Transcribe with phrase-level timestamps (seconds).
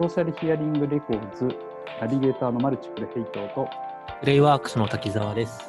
[0.00, 1.54] ソーシャルヒアリングレコーズ、
[2.00, 3.68] ナビゲーターのマルチプルヘイトと、
[4.20, 5.60] プレイワークスの滝沢です。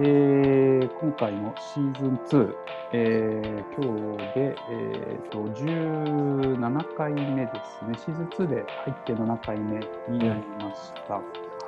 [0.00, 2.54] えー今回のシーズン2、
[2.92, 11.14] えー今日で、えー、と17回目ですね、シーズン2で入って7回目になりました。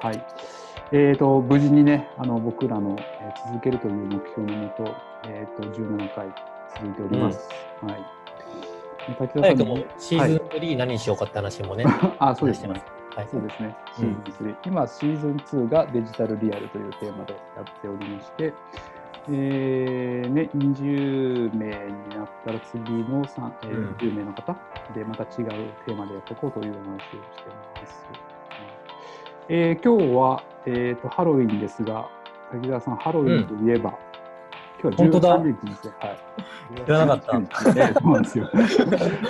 [0.07, 0.23] はい
[0.93, 4.95] えー、と無事にね、あの僕らの、えー続けるという目標のもと、
[5.27, 6.29] えー、と17回
[6.75, 7.49] 続いております。
[7.81, 8.24] はい滝沢さんも
[9.19, 11.85] 早くもシーズン3何にしようかって話もね、
[12.19, 12.71] あ、そうですね。
[13.15, 13.29] はい。
[13.31, 14.57] そうですね、シうんーズン3。
[14.67, 18.53] 今、シーズン2がデジタルリアルというテーマでやっておりまして、
[19.31, 21.73] えーね、20名に
[22.17, 24.55] なったら次の3、えーうん10名の方
[24.95, 25.29] でまた違う
[25.87, 28.09] テーマでやっていこうというお話をしています。
[29.49, 32.09] えー今日は、えーとハロウィンですが、
[32.53, 33.95] 滝沢さん、ハロウィンといえば、
[34.91, 35.93] 今日は本当だ13日ですよ。
[36.01, 36.19] はい。
[36.85, 37.75] 知らなかったた。
[37.75, 38.51] ね、そうなんですよ。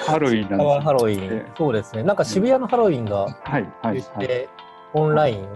[0.07, 0.81] ハロウィンなんですよ。
[0.81, 2.03] ハロウィえン、そうですね。
[2.03, 4.25] なんか渋谷のハロウィンがはい、はい、言はい。
[4.25, 4.49] って、
[4.95, 5.47] オンライン、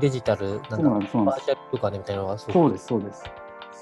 [0.00, 1.44] デジタル、なんだそうなんです、そうなんですバー。
[1.44, 3.24] チャル空間でみたいなのがそうです、そうです。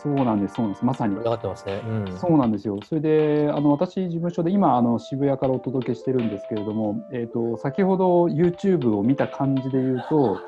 [0.02, 0.84] そうなんです、そうなんです。
[0.84, 1.24] まさに盛り。
[1.24, 1.80] 上がってますね。
[1.86, 2.18] うん。
[2.18, 2.78] そうなんですよ。
[2.82, 10.38] それで、あの私、事務所で今、あの渋谷からお届けしてるんですけれども、えっ、と、先ほど YouTube を見た感じで言うと、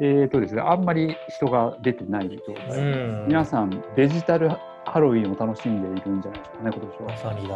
[0.00, 2.78] えっ、とですね、あんまり人が出てない状態。
[2.78, 2.82] う
[3.24, 3.26] ん。
[3.28, 4.50] 皆さん、デジタル
[4.84, 7.54] ハロウィンを楽しんでいるんじゃないですかね、今まさにだ。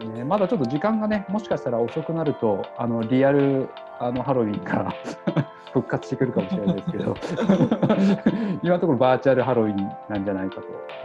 [0.00, 0.14] 年は。
[0.14, 4.92] ね、まだちょっと時間がね、もしかしたら遅くなると、あのリアルあのハロウィンが
[5.72, 7.14] 復活してくるかもしれないですけど、
[8.62, 9.76] 今のところバーチャルハロウィン
[10.08, 10.62] なんじゃないかと。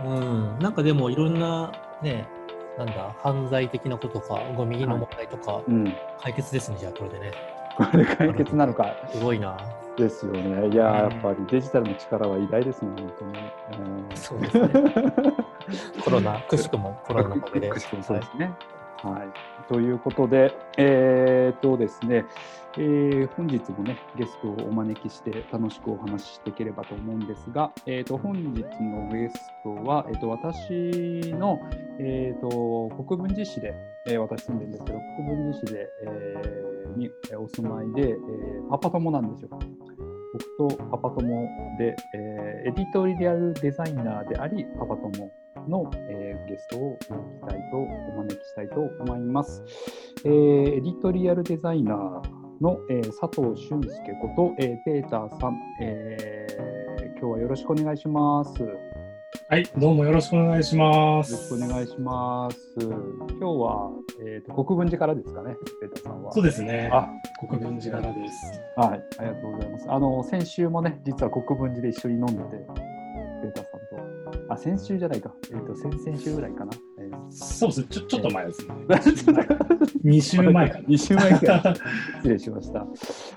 [0.07, 0.59] うん。
[0.59, 2.27] なんかでもいろんな、ね、
[2.77, 7.58] なんだ、犯罪的なこととか、ゴミの問題とか、うん、解決ですね、じゃあこれでね。
[7.79, 9.57] これで解決なのかすごいな。
[9.97, 10.69] ですよね。
[10.69, 13.39] いやー、うんやっぱりデジタルの力は偉大ですね、本当に。
[14.09, 14.69] うんそうですね。
[16.03, 17.69] コロナ、くしくもコロナのおかげで。
[17.69, 18.45] くしくもそうですね。
[18.45, 18.55] はい、
[19.01, 19.71] はい。
[19.71, 22.25] ということで、えーっとですね、
[22.77, 28.43] えー本日もね、ゲストをお招きして楽しくお話ししていければと思うんですが、えーっと本日
[28.83, 31.59] のゲストは、えっと私の、
[31.99, 33.73] えっと国分寺市で、
[34.07, 39.49] えー私住んでるんですけど、国分寺市で、えーにお住まいで、えーパパ友なんですよ。
[40.59, 45.31] 僕とパパ友で、えーエディトリアルデザイナーであり、パパ友。
[45.67, 47.85] の、えーゲストを招きたいとお
[48.23, 49.63] 招きしたいと思います。
[50.25, 58.61] えーエディトリアルデザイナーの、えー佐藤俊介こと、えーペーターさん、えー今日はよろしくお願いします。
[58.61, 58.69] よ
[59.49, 61.35] はい、どうもよろしくお願いしまろす。
[61.35, 62.57] しくお願いします。
[62.79, 63.91] 今日は、
[64.25, 66.31] えーと国分寺からですかね、ペーターさんは。
[66.31, 66.89] そうですね。
[66.91, 67.09] あ
[67.47, 68.61] 国分寺からです。
[68.77, 69.85] はい、ありがとうございます。
[69.91, 72.39] あの先週もね、実は国分寺で一緒に飲んでて、
[73.41, 73.65] ペーター
[74.59, 76.71] 先週じゃないか、えっ、と先々週ぐらいかな。
[76.99, 77.83] えーそうです。
[77.83, 78.73] ちょちょっと前ですね。
[80.03, 80.85] 2週前かな。
[80.89, 81.61] 2週前くらい
[82.17, 82.87] 失礼しました。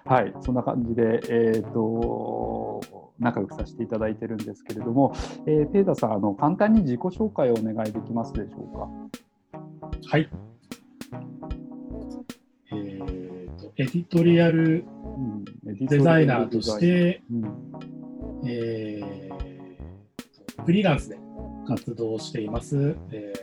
[0.05, 2.81] はい、そんな感じで、えっ、と、
[3.19, 5.12] 仲良くさせていただいてるんですけれども、
[5.47, 8.89] えーペーターさん、あの簡単に自己紹介をお願いできますでしょうか？
[10.09, 10.28] はい。
[12.72, 14.84] えーと、エディトリアル
[15.19, 17.44] うん、エディデザイナーとし、て、うん、
[18.47, 19.31] えー、
[20.65, 21.19] フリーランスで
[21.67, 23.43] 活動しています、えー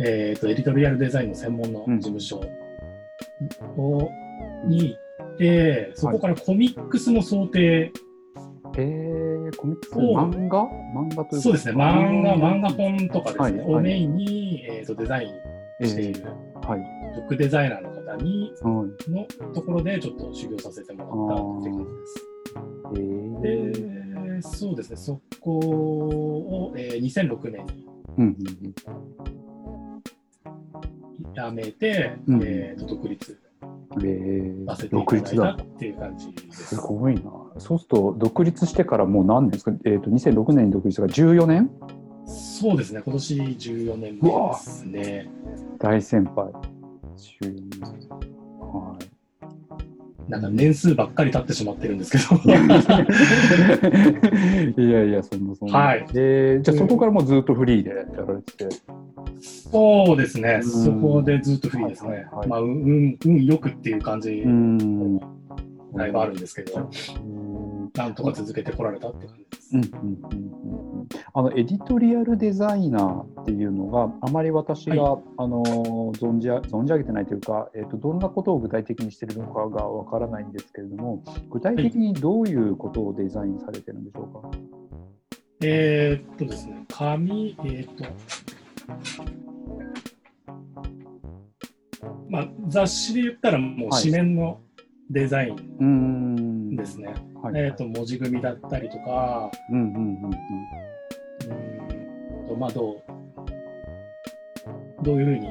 [0.00, 2.42] えーっと、エディトリアルデザインの専門の事務所
[3.76, 4.10] を、
[4.66, 7.92] に行って、そこからコミックスの想定、
[8.76, 10.64] えー、コミックスお漫画？
[10.94, 11.40] 漫画というか。
[11.40, 13.74] そうですね、漫画、漫画本とかですね、はいはい。
[13.74, 15.30] をメインに、えー、とデザイ
[15.80, 16.24] ンしている、
[16.62, 16.80] はい。
[17.14, 19.10] ブックデザイナーの方にはい。
[19.10, 22.26] のところでちょっと修行させてもらったって感じです。
[22.96, 24.34] えー。
[24.34, 27.86] で、そうですね、そこを、えー2006年に
[28.18, 28.36] うんうん
[31.34, 32.42] 辞めて、うん。
[32.42, 33.38] えーと独立うん。
[34.02, 35.56] えー、させてい独立だ。
[35.60, 36.78] っていう感じですす。
[36.80, 37.22] ごいな。
[37.58, 39.72] そうすると、独立してからもう何年ですか？
[39.84, 41.70] えっ、と、2006年に独立が14年
[42.26, 45.28] そうですね、今年14年目ですね。
[45.78, 46.50] 大先輩。
[47.40, 47.90] 14年。
[48.60, 50.30] はい。
[50.30, 52.24] なんか年数ばっかり経ってしまってるんですけど。
[54.82, 55.78] いやいや、そんなそんな。
[55.78, 58.68] はいえーじゃあそこからもうずっとフリーでやられてて。
[59.44, 60.84] そうですね、うん。
[60.84, 62.10] そこでずっとフリーですね。
[62.10, 62.48] はいはいはい。
[62.48, 65.18] まあ、運、運よくっていう感じうーん。
[65.94, 67.90] だいぶあるんですけど、うん。
[67.94, 69.76] なんとか続けてこられたって感じです。
[69.76, 70.98] うんうんうんうん。
[70.98, 75.62] うんあのエディトリアルデザイナーっていうのがあまり私が、はあの
[76.14, 84.58] 存じあ存じ上げてないというか、えー、とどんなことを具体的にしているのかがわからないんですけれども具体的にどういうことをデザインされてるんでしょうか、
[85.62, 88.04] えーっとですね、紙、えーっと、
[92.28, 94.60] まあ、雑誌で言ったらもうはい紙面の
[95.10, 97.14] デザインですね。
[97.42, 97.54] はい。
[97.56, 99.50] えーっと、文字組みだったりとか、
[102.58, 103.02] まあ、どう、
[105.02, 105.48] どういうふうに、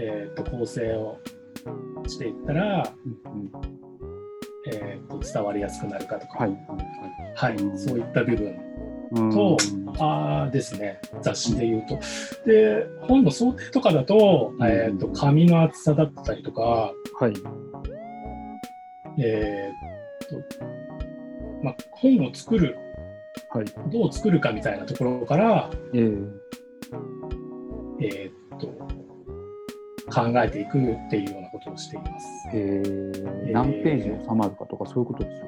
[0.00, 1.18] えーっと、構成を
[2.06, 3.50] していったら、うんうん。
[4.72, 6.58] えーっと、伝わりやすくなるかとか、はい
[7.36, 8.46] はい、うんそういった部分。
[8.46, 8.67] はい
[9.14, 9.90] とうん。
[9.98, 11.98] あーですね、雑誌で言うと。
[12.46, 14.66] で、本の想定とかだと、うん。
[14.66, 17.32] えー、と紙の厚さだったりとか、はい。
[19.20, 20.36] えーと
[21.62, 22.76] まあ、本を作る、
[23.50, 23.64] はい。
[23.90, 26.26] どう作るかみたいなところから、えー
[28.00, 28.68] えー、と
[30.12, 32.26] 考えていくっていうようなことをしています。
[32.52, 33.52] えー。
[33.52, 35.46] 何ページに収まるかとかそういうことですよ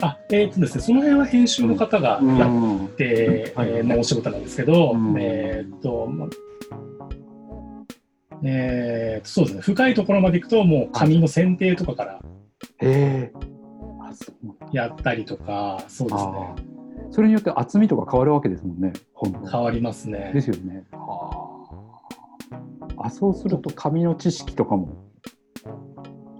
[0.00, 2.88] あ、えーとですね、その辺は編集の方がやっうん。
[2.96, 3.68] て、はい。
[3.70, 5.16] えーのお仕事なんですけど、うん。
[5.18, 6.28] えーっと、ま
[8.44, 12.20] えーそうですね、深いところまでいくと、もう紙の選定とかから
[14.72, 16.32] やったりとか、そうですね。
[17.10, 19.48] それによって厚みとか変わるわけですもんね、本の。
[19.50, 20.30] 変わりますね。
[20.34, 20.40] で。
[20.40, 20.84] すよね。
[23.00, 24.88] あそうすると紙の知識とかも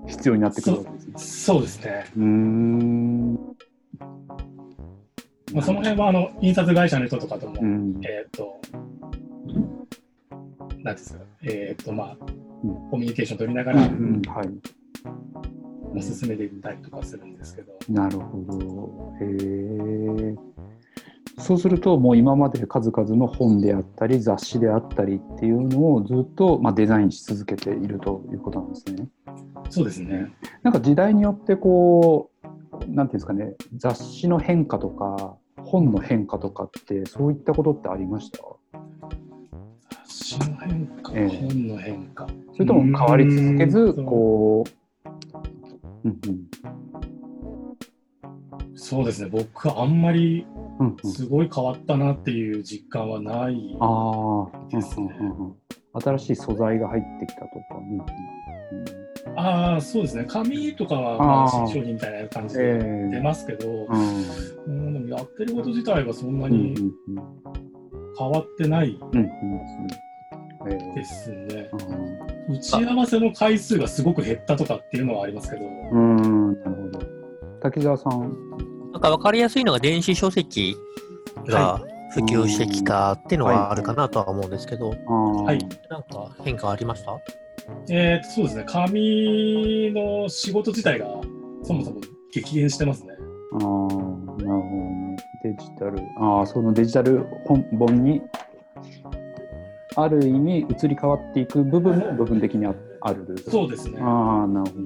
[0.06, 0.97] 必要になってくるわけですね。
[1.18, 2.06] そうですね。
[2.16, 3.34] うーん。
[5.52, 8.00] まあ、その辺はあの印刷会社の人とかとも、うん。
[8.04, 8.60] えーっと、
[10.82, 12.16] なんですか、えーっと、まあ、
[12.64, 14.48] うんコミュニケーション取りながうら、んはい。
[15.96, 19.14] お進めていったりとかするんですけど、なるほど。
[19.20, 20.36] へえ。
[21.38, 29.08] そうするともう今まで数々の本であったり雑誌であったりっていうのをずっと、まあ、デザインし続けているということなんですね。
[29.70, 30.30] そうですね。
[30.62, 32.46] なんか時代によってこう、
[32.90, 38.38] なんていうんですかね、雑誌の変化とか、本の変化とかって、そういったことってありました？
[40.06, 42.26] 雑誌の変化、ええ本の変化。
[42.52, 44.64] それとも変わり続けずうーん、こ
[46.04, 46.20] う、うん
[48.74, 50.46] そうですね、僕はあんまり
[50.78, 50.96] うん、うん。
[51.02, 53.76] うん、すごい変わったなっていう実感はない。
[53.80, 55.10] ああ、ですね
[55.94, 58.04] 新しい素材が入ってきたとか、うんうんうん。
[59.36, 63.10] ああ、そうですね、紙とかは新商品みたいな感じでええ。
[63.10, 64.24] 出ますけど、うん
[64.66, 66.74] うん、でもやってること自体はそんなに
[68.18, 68.98] 変わってない
[70.94, 71.70] ですね。
[72.48, 72.56] うん。
[72.56, 77.00] 打ち合わせの回数がすごく減ったとかっていうのはありますけど、うん、なるほど。
[77.60, 78.36] 滝沢さん、
[78.98, 80.76] なんか分かりやすいのが電子書籍
[81.46, 81.80] が
[82.14, 87.16] 普及してきたっていうのはあるかなとは思うんですけど、はいなんか変化ありました？
[87.88, 91.06] えーとそうですね、紙の仕事自体が
[91.62, 92.00] そもそも
[92.32, 93.12] 激減してますね。
[93.52, 95.16] あーなるほどね。
[95.44, 98.20] デジタル、ああ、そのデジタル本本に、
[99.94, 103.36] ある意味移り変わっていく部分も部分的にあある。
[103.48, 104.00] そうですね。
[104.00, 104.80] ああ、なるほ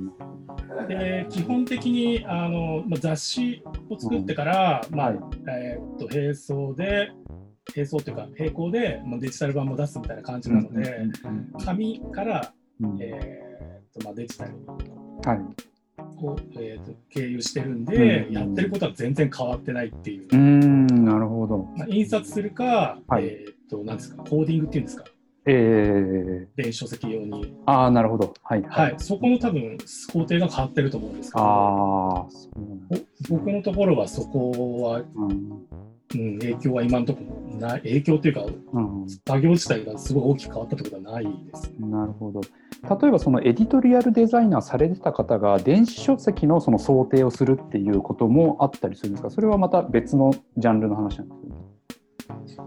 [0.88, 7.10] で基本的にあの、まあ、雑誌を作ってから、まあはいえーっと並走で
[7.76, 10.56] 並走というか並行で、まあ、デジタル版も出すみたいな感じど。
[10.56, 10.90] なので、
[11.24, 14.52] うん紙から、うんうんえーっとまあ、デジタル
[15.24, 15.38] はい。
[16.24, 21.68] を、えーっと経由してるんで、うんやってることは全然変わってないっていう、うーん、なるほど。
[21.76, 25.04] まあ、印刷するか、はいえーっとなんですかコーディングっていうんですか
[25.44, 28.32] ええ電子書籍用に、ああ、なるほど。
[28.42, 28.62] はい。
[28.62, 29.76] はい、そこの多分
[30.12, 32.26] 工程が変わってると思うんですけどあ
[33.28, 35.66] 僕のところはそこはうん
[36.14, 37.20] うん、影響は今のとこ
[37.50, 41.72] ろない、影響っていうか、うん、作業自体がすごい大きく変わったってことはないです。
[41.80, 42.42] なるほど。
[42.42, 49.30] 例えばそのエディトリアルデザイナーされてた方が電子書籍のその想定をするっていうこともあったりするんですか？
[49.30, 51.34] それはまた別のジャンルの話なんで
[52.48, 52.64] すか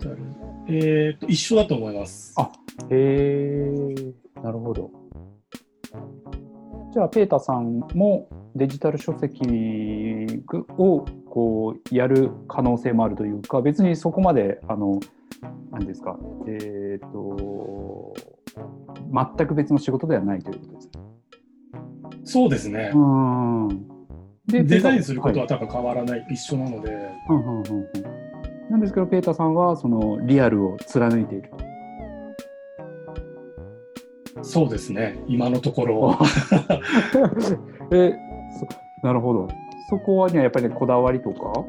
[0.67, 2.33] えー、と一緒だと思います。
[2.37, 2.49] あ
[2.89, 4.91] へえなるほど。
[6.93, 9.41] じゃあペータさんもデジタル書籍
[10.77, 14.99] をこうやる可能性もあるというか別にそこまであの
[15.71, 16.17] 何ですか
[16.47, 18.13] えっ、ー、と
[19.37, 20.89] 全く別の仕事ではないということです
[22.23, 22.91] そうですね。
[22.93, 23.87] うん
[24.47, 26.91] でデザインすることは多分変わらない、はい、一緒なので。
[27.29, 27.85] うんうんうんうん、
[28.69, 31.74] なんですけどペーターさんはそのリアルを貫いていると。
[34.45, 36.19] そうですね今のところ。
[37.91, 38.13] え
[39.03, 39.47] なるほど。
[39.89, 41.65] そこはねやっぱり、ね、こだわりとか？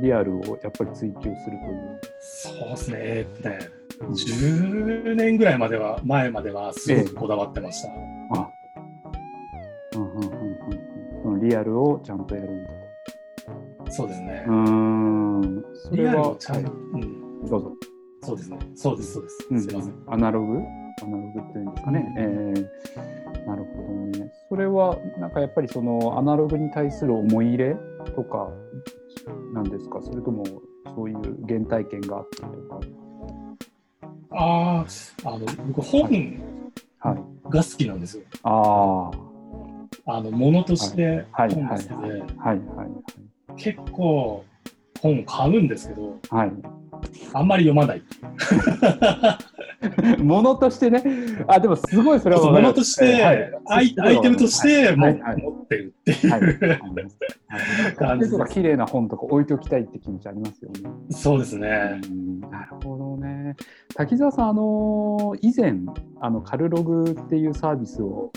[0.00, 2.00] リアルをやっぱり追求するという。
[2.20, 2.96] そうですね。
[2.98, 3.58] えー、ね
[4.00, 7.88] 10年ぐらいまでは前まではすごくこだわってました。
[7.88, 7.96] ええ、
[8.32, 8.50] あ
[9.96, 10.28] うんうんうんうん、
[11.22, 12.70] そのリアルをちゃんとやるんだ
[13.86, 13.90] と。
[13.90, 14.44] そうですね。
[14.46, 15.64] うん。
[15.74, 17.72] それはちゃんと、はい、うん、どうぞ。
[18.22, 18.58] そうですね。
[18.74, 19.48] そうです、そうです。
[19.50, 19.94] うん、すみません。
[20.08, 20.85] アナログ？
[21.02, 22.14] アナログっていうんですかね。
[22.16, 24.32] うん、えー、なるほどね。
[24.48, 27.76] それは、なんかやっぱりそのアナログに対する思い入れ
[28.14, 28.48] とか
[29.52, 30.00] なんですか？
[30.02, 30.44] それとも
[30.94, 32.80] そういう原体験があってとか。
[34.30, 34.86] ああ、
[35.24, 36.40] あの僕本
[37.48, 38.24] が好きなんですよ。
[38.42, 39.26] はい、ああ。
[40.08, 42.22] あのものとして本が好きで、
[43.56, 44.44] 結構
[45.00, 46.52] 本買うんですけど、はい、
[47.32, 48.02] あんまり読まない。
[50.22, 51.02] ものとしてね、
[51.46, 57.94] あでもすごいそれはものとして、はい、アイアイテムとして持ってるっていう、 はい。
[57.96, 60.90] 感じとか綺麗な本とか置いておきたいって気持ちありますよね。
[61.10, 61.68] そうですね。
[62.50, 63.56] なるほどね。
[63.94, 65.74] 滝沢さん、あの以前
[66.20, 68.32] あのカルログっていうサービスを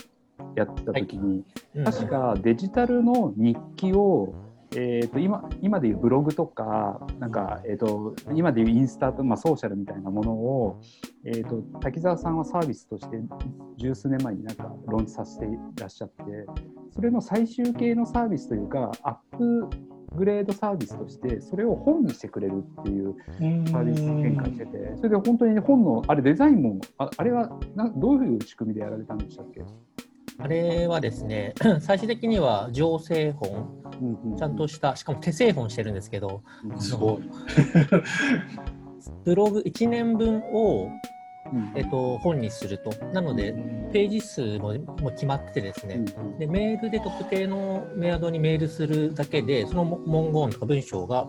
[0.56, 1.44] やってた時に、
[1.84, 4.34] 確かデジタルの日記を
[4.76, 10.80] えーと、今今でいうブログとかなんか、えーと、今でいうインスタと、まあ、ソーシャルみたいなものを、
[11.24, 13.16] えーと、滝沢さんはサービスとして
[13.78, 15.48] 十数年前になんかローンチさせてい
[15.78, 16.22] らっしゃって
[16.90, 19.68] それの最終形のサービスというかアップ
[20.16, 23.14] グレードサービスとしてそれを本にしてくれるっていう
[23.70, 29.62] サービス展開しててそれで本当に本のあれデザインもああれはなどういう仕組みでやられたんでしたっけ？
[30.42, 33.68] あれはですね、 最終的には情製本、
[34.38, 36.42] ちゃんとした、しかも手製本してるんですけど、
[36.78, 37.30] すごい。
[39.24, 40.88] ブログ1年分を
[41.74, 42.90] えっと、本にすると。
[43.12, 43.54] なので、
[43.92, 46.04] ページ数もも決まっててですね、
[46.38, 51.26] で、メールで特定のメアドにメールするだけで、その文言とか文章が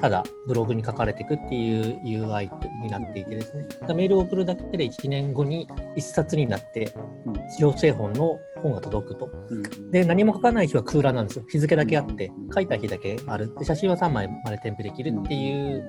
[0.00, 2.50] ただブログに書かれていくっていう UI
[2.82, 6.92] になっていてですね、メールを送るだけで1年後に1冊になって、
[7.58, 9.28] 情勢本の本が届くと。
[9.90, 11.44] で、何も書かない日は空欄なんですよ。
[11.48, 13.54] 日付だけあって、書いた日だけある。
[13.58, 15.84] で、写真は3枚まで添付できるっていう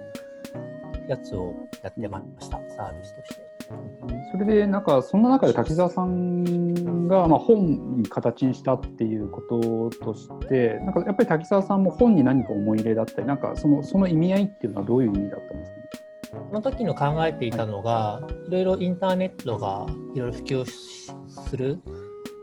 [1.08, 3.47] やつをやってまいりました、サービスとして。
[4.32, 15.78] それでなんかそんな中で滝沢さんがまあ本に形にしたっていうこととしてなんかやっぱり滝沢さんも本に何か思い入れだったりなんかそのその意味合いっていうのはどういう意味だったんですか？
[15.78, 15.84] ね
[16.50, 21.80] その時の考えていたのが、はい、いろいろインターネットがいろいろ普及する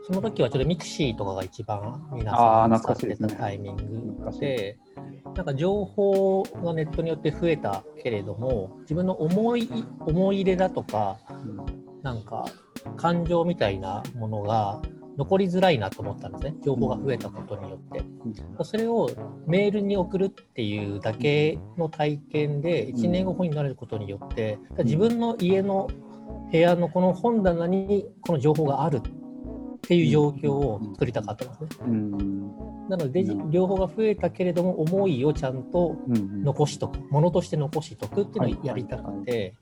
[0.07, 3.83] その時はちょっと mixi とかが一番皆さん使ってたタイミング
[4.39, 4.77] で、
[5.35, 11.17] なんか情報がネットによって増えたけれども、自分の思い思い入れだとか、
[12.01, 12.45] なんか
[12.95, 14.81] 感情みたいなものが
[15.17, 18.01] 残りづらいなと思ったんですね、情報が増えたことによって。
[18.63, 19.09] それを
[19.47, 25.89] メールに送るっていうだけの体験で、1年後本になることによって、自分の家の
[26.51, 29.01] 部屋のこの本棚にこの情報がある
[29.85, 31.69] っていう状況を作りたかったんですね。
[32.89, 39.53] なので両方が増えたけれども思いをちゃんと残しとく、ものとして残しとくっていうのをやりたくて、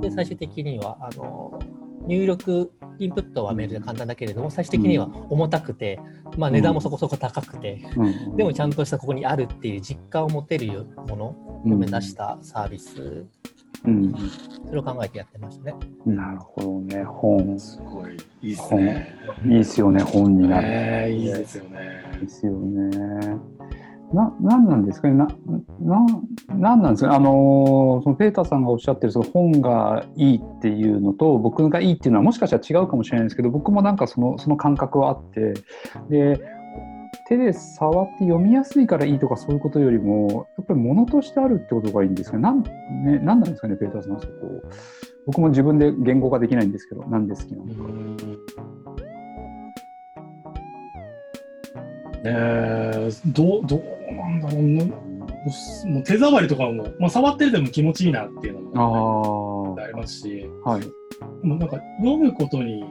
[0.00, 1.58] で最終的にはあの
[2.06, 6.00] 入力インプットはメールで簡単だけれども最終的には重たくて、
[6.36, 7.80] まあ、値段もそこそこ高くて、
[8.36, 13.26] でもちゃんとしたここにあるっていう実感を持てるものを目指したサービス
[13.84, 14.14] うん、
[14.66, 15.74] それを考えてやってましたね。
[16.04, 17.58] なるほどね、本。
[17.58, 19.14] すごいいいですね。
[19.44, 20.66] いいですよね、本になる。
[20.68, 21.78] えー、いいですよね。
[22.14, 23.58] いいですよね。
[24.12, 25.14] な、なんなんですかね。
[25.14, 25.28] な、
[25.80, 26.06] な、
[26.54, 27.14] なんなんですか。
[27.14, 35.54] あの、そのペーターさんがおっしゃってるその本がいいっていうのと、僕がいいっていうのはもしかしたら違うかもしれないですけど、僕もなんかその、その感覚はあって。
[36.08, 36.57] で。
[37.28, 42.42] 手で触って読みやすいからいいとかそういうことよりも、やっぱり物としてあるってことがいいんですかね。
[42.42, 44.62] なん,、ね、なんなんですかね、ペーターさん、そこ。
[45.26, 48.48] 僕も自分で言語化できないんですけど、なんで好きなのか。
[52.24, 55.08] えー、どどうなんだろうな。
[55.86, 60.82] もう手触りとかも、まあ、触ってるでも気持ちいいなっていうのもありますし、はい、
[61.46, 62.84] もうなんか読むことに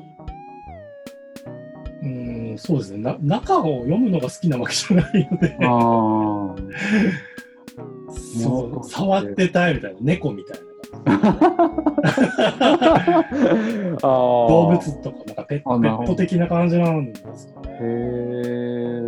[2.58, 2.98] そうですね。
[3.04, 5.58] な中を読むのが好きなわけじゃないので。
[8.14, 10.68] そう触ってたいみたいな猫みたいな。
[14.02, 17.78] 動物とかなんかペッペット的な感じなんですかね。
[17.82, 19.02] へ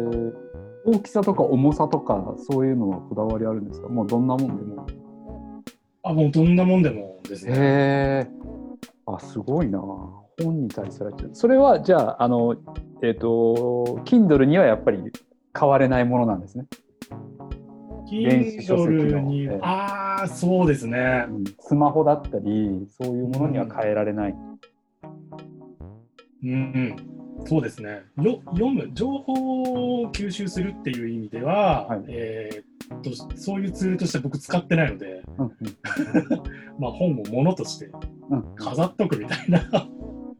[0.85, 3.87] 大きさとか重さとかそういうのはこだわりあるんですか？
[3.89, 4.85] もうどんなもんでも。
[6.03, 7.51] あもうどんなもんでもですね。
[7.53, 8.27] へえ
[9.05, 9.79] あすごいな
[10.43, 12.55] 本に対するそれはじゃああの
[13.01, 14.99] えっ、ー、と Kindle にはやっぱり
[15.57, 16.65] 変われないものなんですね。
[18.09, 24.35] Kindle に、えー、ああそうですね、うん、スマホだったりそういうものには変えられない。
[26.43, 26.95] うん、うん、
[27.45, 28.01] そうですね。
[28.21, 35.53] よ読む情報を吸収するっていう意味では、はい、えー、とそういうツールとして僕使ってないので、うんうん、
[36.79, 37.89] まあ本をものとして
[38.55, 39.61] 飾っとくみたいな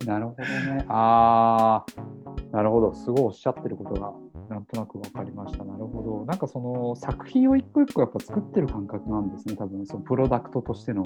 [0.09, 0.85] なるほどね。
[0.87, 2.93] ああ、なるほど。
[2.95, 4.11] すごいおっしゃってることが
[4.49, 5.63] なんとなく分かりました。
[5.63, 6.25] なるほど。
[6.25, 9.55] なんかその作品を一個一個やっぱ作ってる感覚なんですね。
[9.55, 11.03] 多分そのプロダクトとしての。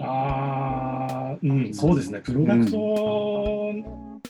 [0.00, 2.20] ああ、うん、そうですね。
[2.20, 3.72] プロダクト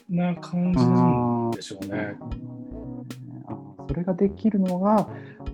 [0.09, 2.17] な感じなんでしょうね。
[3.47, 5.07] あそれができるのが、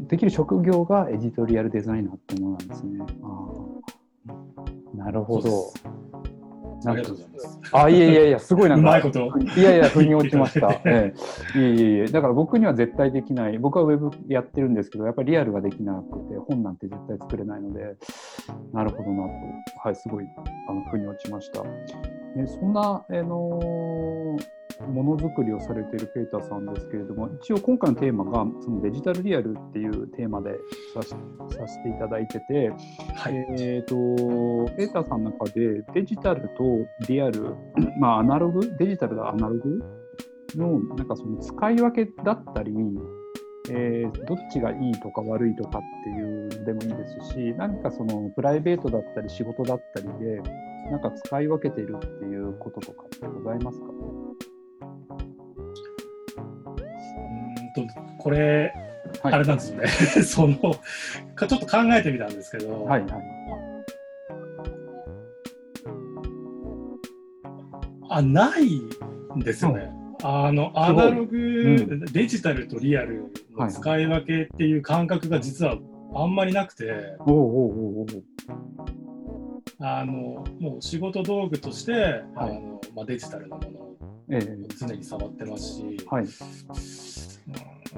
[0.09, 3.05] できる職業がエディトリアルデザイナーってものなんですね。
[3.25, 3.51] あ
[4.95, 5.73] なるほど。
[6.87, 7.61] ありがとうございます。
[7.73, 10.81] あ、いえいえいや、すごいなんか、うまいこといやいや、腑に落ちました。
[10.87, 11.13] え
[11.55, 17.97] え、いえいえだから僕には絶対できない、僕はウェブやってるんですけど、やっぱりリアルができなくて、本なんて絶対作れないので、
[18.73, 19.31] なるほどなと、
[19.83, 20.25] はい、すごい、
[20.69, 21.63] あの、腑に落ちました。
[21.63, 30.57] ね、そんな、あのーものづくりをされているペーターさんですけれども、一応今回のテーマがそのデジタルリアルっていうテーマで
[30.95, 31.17] ささ
[31.67, 32.71] せていただいてて、
[33.15, 33.95] はい、えーと、
[34.77, 36.65] ペーターさんの中でデジタルと
[37.09, 37.55] リアル、
[37.99, 39.83] まあ、アナログ、デジタルとアナログ
[40.57, 42.73] のなんかその使い分けだったり、
[43.71, 50.41] えー、どっちがいいとか悪いとかっていうのでもいいですし、何かそのプライベートだったり仕事だったりで、
[50.91, 53.87] なんか使い分けているっていうこととかってございますか？
[57.87, 58.73] とこれ、
[59.23, 59.89] はい、あれなんですよね。
[60.25, 60.77] そのちょ
[61.45, 63.11] っと考えてみたんですけど、はいはい、
[68.09, 69.91] あないんですよね。
[70.23, 75.79] あのアナログ、うん、デジタルとリアルの使い分けっていう感覚が実は
[76.15, 77.17] あんまりなくて、
[79.79, 83.90] あのもう仕事道具として、はい、あのまあ、デジタルなものを
[84.79, 86.27] 常に触ってますし、はい、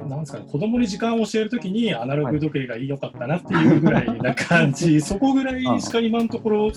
[0.08, 6.72] なんですかね、子供に時間を教えるときにアナログ時計が良かったなっていうぐらいな感じ、そこぐらいしか今のところ、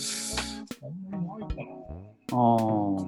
[0.83, 1.67] あんまりないかな。
[2.31, 3.05] あ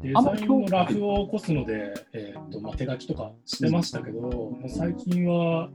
[0.00, 5.70] デザインのラフを起こすので、えーとまあ、手書きとかしてましたけど、もう最近は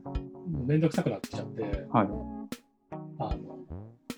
[0.66, 3.60] 面倒くさくなってきちゃって、はい、あの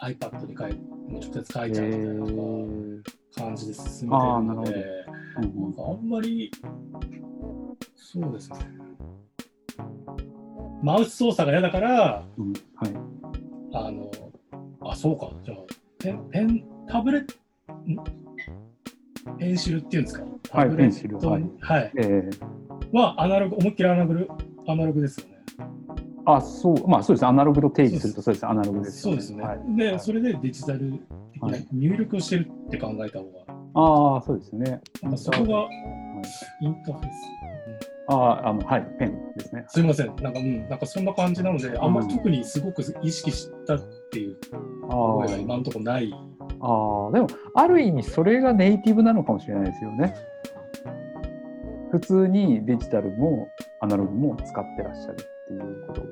[0.05, 0.73] iPad に書い
[1.09, 5.05] もう直接書いちゃうみたいな感じで進めてるので、
[5.37, 6.51] あなんかあんまり
[7.95, 8.57] そうですね。
[10.83, 12.93] マウス操作が嫌だから、うんはい、
[13.73, 14.11] あの、
[14.81, 15.57] あ、そうか、じゃあ、
[15.97, 17.33] ペン、ペン、タブレット、
[19.39, 20.25] ペンシルっていうんですか？
[20.43, 22.39] タブレット、はい、はい、えー、
[22.93, 24.27] はアナログ、思いっきりアナログ
[24.67, 25.35] アナログですよね。
[26.25, 27.25] あ、そう、まあそうです。
[27.25, 28.45] アナログと定義するとそうです。
[28.45, 29.43] アナログです、ね、そうですね。
[29.43, 30.99] はい、で、それでデジタル
[31.33, 33.45] 的な入力をしてるって考えた方が。
[33.75, 34.81] ああ、そうですね。
[35.01, 35.67] なんかそこが
[36.61, 37.35] インターフェース。
[38.07, 39.65] ああ、の、はい、ペンですね。
[39.67, 40.07] すみません。
[40.07, 44.37] なんか、うん、なんかそんな感じなので、あんまり特にすごく意識したっていう
[44.87, 46.11] 声が今のところない。
[46.13, 50.13] ああ、でも、ある意味それがネイティブなのかもしれないですよね。
[51.91, 53.47] 普通にデジタルも
[53.81, 56.07] アナログも使ってらっしゃるっていうことが、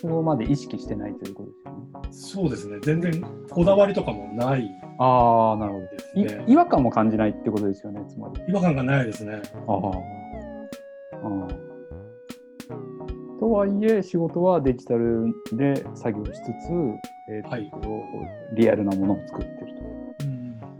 [0.00, 2.46] そこまで意識してないということですよね。
[2.46, 2.78] そうですね。
[2.82, 4.70] 全然こだわりとかもない。
[4.98, 5.80] ああ、なるほ
[6.20, 8.42] ど、ね、違和感も感じないってことですよね、つまり。
[8.48, 9.40] 違和感がないですね。
[9.66, 9.92] ああ。
[13.38, 16.50] とはいえ仕事はデジタルで作業しつつ、
[17.30, 17.70] えーと、はい、
[18.54, 20.24] リアルなものを作ってると。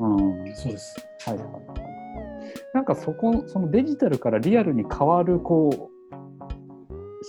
[0.01, 0.97] うん、うん、そうです。
[1.27, 1.47] はいはい。
[2.75, 5.96] なんかそこそのデジタルからリアルに変わるこう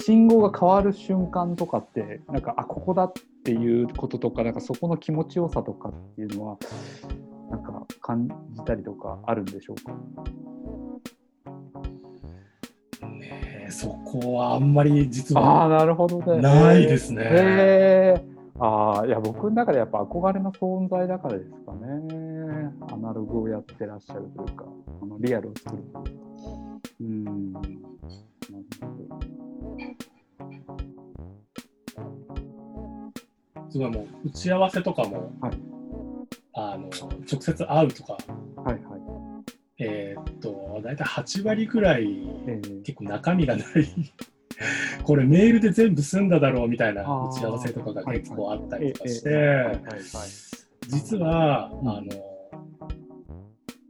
[0.04, 6.58] 信号が変わる瞬間とかってなんかあここだっていうこととかなんかそこの気持ちよさとかっていうのは
[7.50, 9.94] なんか感じたりとかあるんでしょうか？
[13.08, 17.24] ねそこはあんまり実はあなるほどねないですね。
[17.26, 22.72] えーああ、いや、僕の中でやっぱ憧れの存在だからですかね。
[22.92, 24.66] アナログをやってらっしゃるというか、
[25.00, 25.84] あのリアルを作る。
[27.00, 27.54] うん。
[33.70, 35.58] すごいもう打ち合わせとかも、はい、
[36.54, 36.90] あの
[37.30, 38.14] 直接会うとか、
[38.64, 39.02] はいはい、
[39.80, 42.06] えー、っと大体8割ぐらい、
[42.48, 43.66] えー、結構中身がない。
[45.04, 49.80] これメールで全部済んだだろうみたいな打ち合わせとかが結構あったりとかして、
[50.88, 52.04] 実は、あの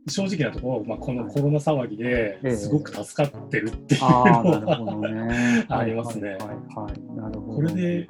[0.08, 6.38] 正直なところ、まあ、このコロナ騒ぎですごく助かってるっていうのは、 ありますね。
[6.74, 8.08] これで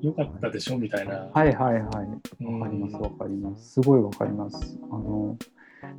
[0.00, 1.28] 良かったでしょみたいな。
[1.32, 1.84] はいはいはい。
[2.44, 3.72] わかりますわかります。
[3.72, 4.78] すごいわかります。
[4.90, 5.36] あの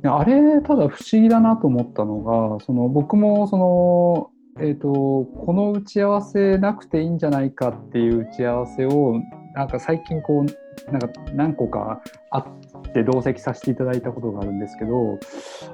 [0.04, 9.14] あれただ不思議だなと思ったのがその僕もそのえーと、この打ち合わせなくていいんじゃないかっていう打ち合わせを
[9.54, 12.44] なんか最近こうなんか何個かあっ
[12.92, 15.18] て同席させていただいたことがあるんですけど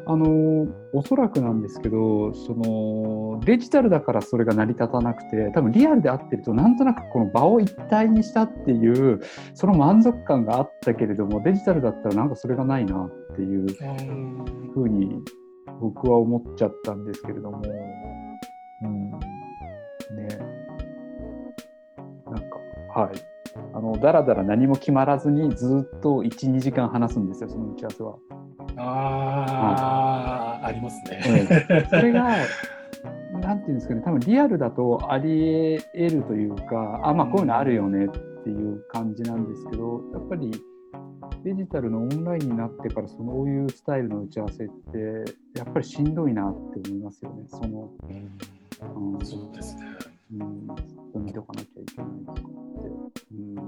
[0.07, 9.21] あのおそらくなんですけどそのデジタルだからそれが成り立たなくて多分リアルで会ってるとなんとなくこの場を一体にしたっていう
[9.55, 13.67] その満足感があったけれどもデジタルだったらなんかそれがないなっていう
[14.73, 15.23] ふうに
[15.81, 17.63] 僕は思っちゃったんですけれども。
[18.83, 19.11] うん。
[19.11, 19.19] ね。
[22.27, 23.36] なんか、はい。
[23.77, 28.17] あの、だらだら何も決まらずにずっと1、2時間話すんですよ、その打ち合わせは。
[28.79, 31.23] ああ、ありますね。
[31.91, 32.39] それが、
[33.43, 38.09] なんていうんですかね、多分リアルだとあり得るというか、あ、まあこういうのあるよねっ
[38.45, 40.51] ていう感じなんですけど、やっぱり
[41.45, 47.45] デジタルのオンラインになってからそういうスタイルの打ち合わせってやっぱりしんどいなって思いますよね。
[47.47, 50.16] その、うんうん、そうですね。
[50.33, 50.67] うん、
[51.13, 52.51] ず見とかなきゃいけないとかって。
[53.33, 53.67] うん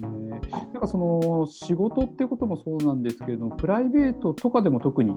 [0.00, 5.14] ね、なんかその仕事っていうこともそうなんですけれども、プライベートとかでも特に、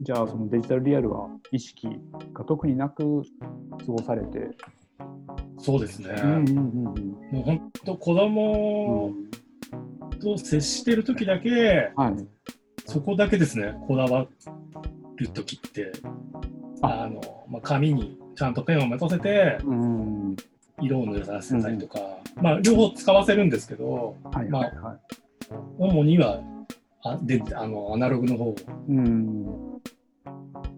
[0.00, 1.88] じゃあそのデジタルリアルは意識
[2.32, 3.22] が特になく
[3.78, 4.50] 過ごされて。
[5.58, 6.10] そうですね。
[6.22, 6.84] うんうんうん、
[7.32, 9.12] もう本当子供
[10.20, 12.26] と接してる時だけ、はい、
[12.86, 14.26] そこだけですね、こだわ
[15.16, 15.92] る時って。
[16.82, 20.36] あのまあ、紙にちゃんとペンを持たせて、うん、
[20.80, 21.98] 色を塗らせたりとか、
[22.36, 24.98] うん、まあ、両方使わせるんですけど、はいはいはい、まあ、
[25.78, 26.40] 主には
[27.02, 28.56] あであのアナログの方を、
[28.88, 29.44] うん、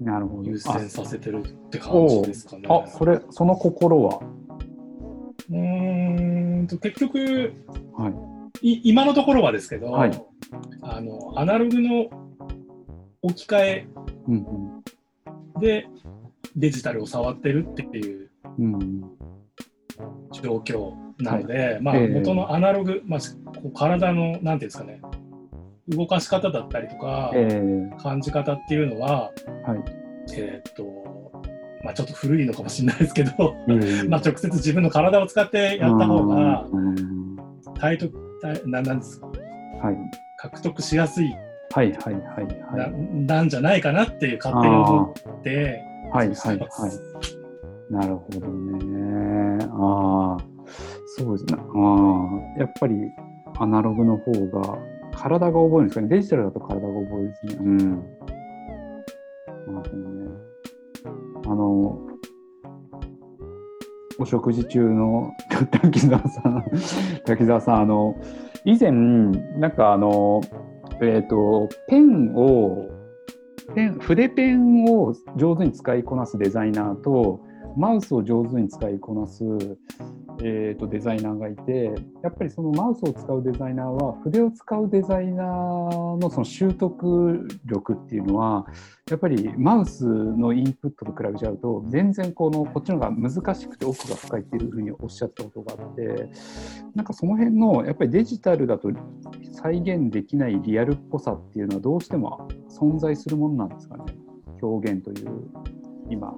[0.01, 0.51] なるほど。
[0.51, 2.69] 優先させてるって感じですかね。
[2.69, 4.21] あそれその心は？
[5.51, 7.55] うんと結局、
[7.97, 8.11] は
[8.63, 10.23] い、い今のところはですけど、はい、
[10.83, 12.11] あのアナログの
[13.23, 13.89] 置き換え、
[14.29, 14.39] うんう
[15.59, 15.61] ん。
[15.61, 15.89] で
[16.57, 18.31] デジタルを触ってるっていう
[20.33, 23.21] 状況なので、はい、まあ、元のアナログ、まあ、
[23.61, 25.01] こう体の何ていうんですかね
[25.89, 27.33] 動かし方だったりとか、
[28.03, 29.31] 感じ方っていうのは、
[29.67, 29.83] はい、
[30.35, 30.85] えっと
[31.83, 33.55] まあ、ちょっと古いのかもしれないですけど
[34.09, 36.67] まあ直接自分の体を使ってやった方が
[37.79, 38.13] 体得
[38.67, 39.97] ななんですか、はい、
[40.37, 41.35] 獲得しやすい
[41.71, 42.93] はいはいはいはい。
[43.25, 43.37] な。
[43.37, 47.93] なんじゃないかなっていう勝手に思って、はいはいはい。
[47.93, 49.67] なるほどね。
[49.73, 50.45] ああ、
[51.17, 51.59] そうですね。
[51.59, 52.95] ああ、やっぱり
[53.59, 54.79] アナログの方が
[55.13, 56.09] 体が覚えるんですかね。
[56.09, 57.57] デジタルだと体が覚えるですね。
[57.61, 57.89] うん。
[57.89, 58.03] なる
[59.67, 60.31] ほどね。
[61.47, 62.09] あの、
[64.19, 65.33] お食事中の
[65.71, 66.65] 滝沢さん、
[67.25, 68.17] 滝沢さん、あの、
[68.65, 70.41] 以前、なんかあの、
[71.01, 72.98] えっ、ー、と、ペンを、
[73.75, 77.41] ペン、筆ペンを上手に使いこなすデザイナーと、
[77.77, 79.45] マウスを上手に使いこなす、
[80.41, 85.47] えーと、デザイナーがいてやっぱりそのマウスを使うデザイナーは筆を使うデザイナー
[86.21, 88.67] のその習得力っていうのは
[89.11, 96.31] やっぱりマウスのインプットと比べちゃうと全然このこっちの方が難しくて奥が深いっていうふうにおっしゃったことがあって
[96.95, 98.91] なんかその辺のやっぱりデジタルだと
[99.53, 104.05] 再現できないリアルっぽさっていうのはどうしても存在するものなんですかね？
[104.63, 105.49] 表現という
[106.11, 106.33] 今。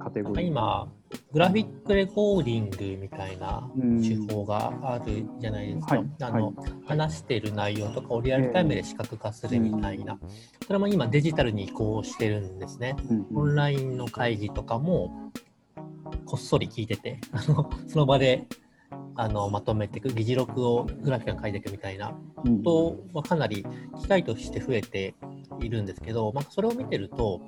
[0.00, 0.46] カテゴリー。
[0.46, 0.88] 今
[1.32, 3.68] グラフィックレコーディングみたいな
[4.02, 6.02] 手法があるじゃないですか。
[6.22, 6.54] あの、
[6.86, 10.18] 話している内容とかをリアルタイムで視覚化するみたいな。
[10.66, 12.96] それも今デジタルに移行してるんですね。
[13.34, 15.32] オンラインの会議とかも
[16.26, 18.46] こっそり聞いてて、 あのその場で
[19.16, 22.12] あのまとめていく、議事録をグラフィックが書いていくみたいな。
[22.64, 23.66] ことはかなり
[24.00, 25.14] 機会として増えて
[25.60, 27.40] いるんですけど、まあ、それを見てると、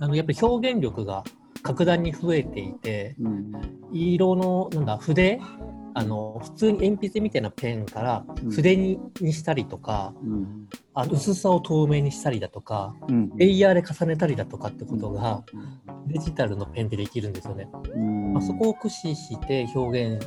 [0.00, 1.22] あのやっぱり表現力が
[1.62, 3.52] 格段に増えていて、うん、
[3.92, 5.40] 色のなんだ筆
[5.94, 15.42] あの普通に鉛筆みたいなペンから筆にうん、にしたりとか、うん、あ薄さを透明にしたりだとか、うん、レイヤーで重ねたりだとかってことが、
[16.06, 17.68] デジタルのペンでできるんですよね。
[18.32, 20.26] まあ、そこを駆使して表現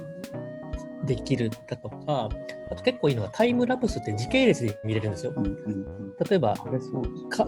[1.06, 2.30] できるだとか、
[2.72, 5.34] あと結構いいのがタイムラプスって時系列で見れるんですよ。
[5.36, 5.86] うんうん、
[6.30, 6.56] 例えば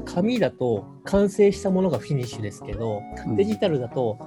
[0.05, 3.01] 紙だと完成したものがフィニッシュですけど、
[3.35, 4.19] デジタルだと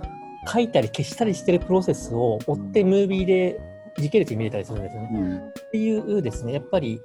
[0.46, 3.60] 書いたり消したりしてるプロセスを追ってムービーで
[3.98, 5.08] 時系列に見れたりするんですよね。
[5.12, 7.00] うん、っていうですねやっぱり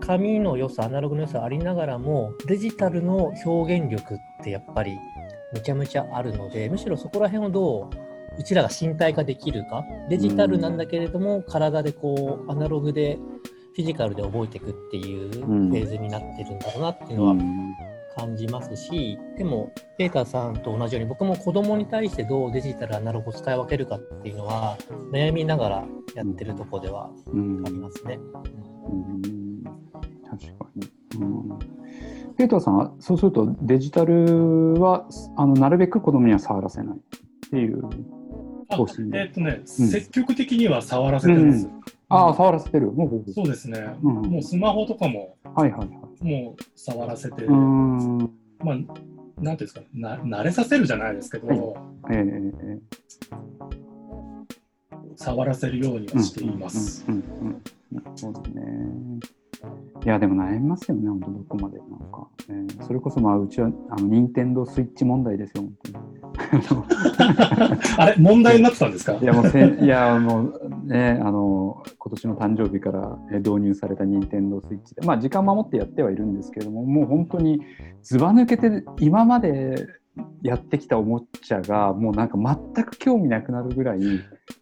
[0.00, 4.98] 紙の良さアナログの良さありながらもデジタルの表現力ってやっぱり
[5.52, 8.07] めちゃめちゃあるのでむしろそこら辺をどう
[8.38, 9.84] うちらが身体化できるか？
[10.08, 13.18] デジタルなんだけれども、体でこうアナログで
[13.74, 17.36] フィジカルで覚えていくっていうフェーズになってるんだろうなっていうのは
[18.16, 24.76] 感じますし、でもペーターさんと同じように僕も子供に対してどうデジタルアナログを使い分けるかっていうのは
[25.12, 27.10] 悩みながらやってるとこではあ
[27.68, 28.18] りますね。
[28.88, 29.62] うん。
[30.28, 30.88] 確かに、
[31.20, 31.58] うん。
[32.36, 37.00] ペーターさんはそうするとデジタルはあのなるべく子供には触らせないっ
[37.50, 37.88] ていう
[38.68, 41.66] 方針えっ、とね、うん、積極的には触らせてます。
[41.66, 42.92] うん、ああ、触らせてる。
[42.92, 45.88] もうそうですね、うん、もうスマホとかも、はいはいはい、
[46.24, 48.94] もう触らせて、まあ、なんて
[49.40, 51.56] いうんですかな、慣れさせるじゃないですけど、はい、
[52.10, 52.80] えー、
[55.16, 57.04] 触らせるようにはしています。
[58.16, 58.62] そうですね。
[60.04, 61.78] いや、でも悩みますよね、本当どこまで。
[61.78, 65.98] なんか、えー、それこそ、まあ、うちは、あの、任天堂スイッチ問題ですよ、本当に。
[67.98, 69.14] あれ、問題になってたんですか？
[69.20, 77.60] いや、もうせ、いや、もう、ね、あの、今年の誕生日から導入された任天堂スイッチで、まあ、時間守ってやってはいるんですけれども、もう本当に、
[78.02, 79.88] ずば抜けて、今まで
[80.42, 84.00] やってきたおもちゃが、もうなんか全く興味なくなるぐらい、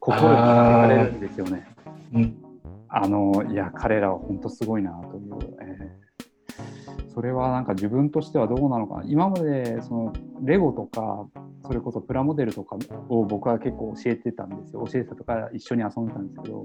[0.01, 1.67] 心が洗われるんですよね。
[2.15, 2.37] うん
[2.99, 11.27] あのいや彼らは本当すごいなという、えー、それはなんか自分としてはどうなのか今までそのレゴとか
[11.67, 12.77] それこそプラモデルとか
[13.11, 14.83] を僕は結構教えてたんですよ。
[14.91, 16.63] 教えてたとか一緒に遊んでたんですけど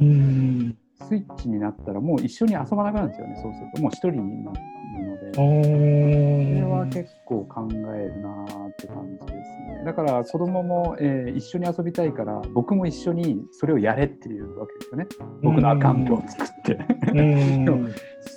[1.08, 3.82] スイッチになったらもう一緒に遊ばなくなるんですよねそうすると。
[3.82, 4.60] もう一人になる
[5.06, 5.34] ので。
[5.34, 9.84] それは結構考えるなって感じですね。
[9.86, 15.08] だから子供も、えー、一緒に遊びたいから僕も一緒にそれをやれっていうわけですよね。
[15.42, 16.80] 僕のアカウントを作って。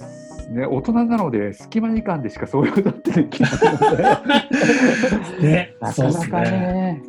[0.51, 5.49] ね、大人なので隙間時間でしかそういうことってできないので。
[5.49, 7.03] ね、なかなかね、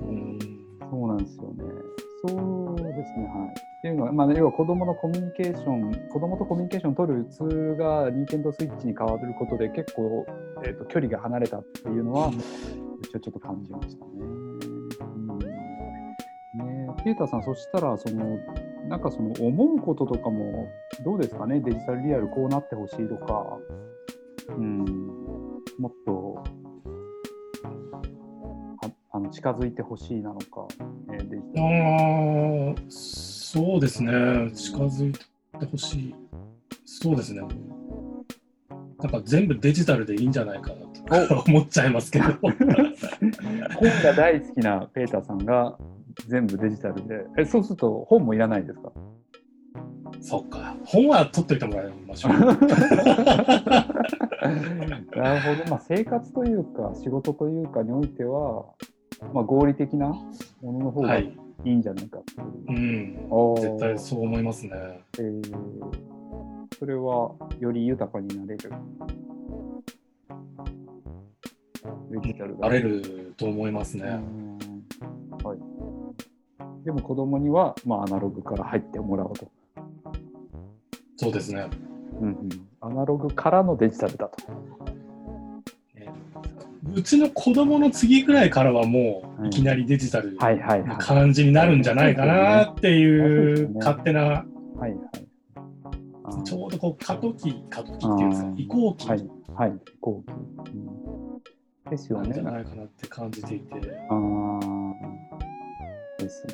[0.90, 1.64] そうなんですよね。
[2.28, 3.75] そうですね、はい。
[3.86, 10.26] っていうのは、まあ、要は子供のコミュニケーション、子供とコミュニケーションを取るツールが Nintendo Switch に変わることで結構、
[10.64, 12.32] えーと、距離が離れたっていうのは、う
[13.08, 14.12] ちはちょっと感じましたね。
[14.16, 14.24] う
[15.34, 15.38] ん。
[15.38, 15.46] ね。
[17.04, 18.40] ペーターさん、そしたらその、
[18.88, 20.68] なんかその思うこととかも
[21.04, 23.60] どうですかね、デジタルリアルこうなってほしいとか、
[24.50, 24.84] うん、
[25.78, 26.44] もっと
[29.16, 30.68] あの近づいてほしいなのか、
[31.14, 32.92] えー、デジタルあ
[33.56, 34.12] そうですね、
[34.54, 36.16] 近づいてほしい。
[36.84, 37.40] そうですね。
[39.00, 40.72] なんか全部デジタルでいいんじゃないか
[41.08, 42.26] なと思っちゃいますけど。
[42.44, 42.54] 本
[44.04, 45.78] が大好きなペーターさんが
[46.28, 48.92] 全部デジタルで、えそうすると本もいらないですか？
[50.20, 52.32] そっか、本は取っといてもらいましょう。
[55.18, 58.66] なるほど、まあ、生活というか、仕事というかにおいては、
[59.34, 61.32] まあ、合理的なものの方がい
[61.64, 62.48] いんじゃないかっていう。
[62.68, 64.72] はい、うん、絶対そう思いますね。
[65.18, 65.42] えー、
[66.78, 68.72] それはより豊かになれる。
[72.12, 74.20] デジタルなれると思いますね。
[75.44, 79.52] はい、でも子供には、まあ、アナログから入ってもらおうと。
[81.18, 81.68] そうですね。
[82.22, 82.50] うんうん、
[82.82, 84.38] アナログからのデジタルだと。
[86.96, 94.46] うちの子供の次ぐらいからはもういきなりデジタルな感じになるんじゃないかなっていう勝手な、はい
[94.80, 100.76] はい、ちょうどこう過渡期過渡期っていうんですか移行期、はいはい、移行期、う
[101.90, 102.34] ん、ですよね。
[102.34, 103.74] じゃないかなって感じていて。
[103.76, 103.80] あ
[106.20, 106.54] えですね。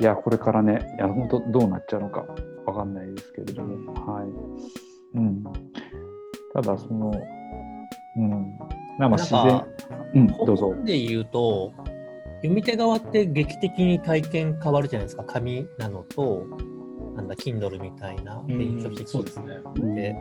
[0.00, 2.26] いや、これからね、いや、本当どうなっちゃうのか
[2.66, 5.18] わかんないですけれども、はい。
[5.18, 5.44] うん。
[6.54, 7.41] ただ、その、うん。
[9.08, 9.64] まあ自然。
[10.14, 10.74] うん、どうぞ。
[10.84, 11.72] で言うと、
[12.36, 15.24] 読み手側って劇的に体験変わるじゃないですか。
[15.24, 16.46] 紙なのと、
[17.14, 19.06] なんだ、Kindle みたいな電子書籍。
[19.06, 19.58] そうですね。
[19.94, 20.16] で、